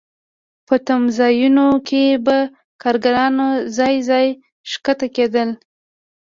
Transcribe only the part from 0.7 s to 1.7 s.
تمځایونو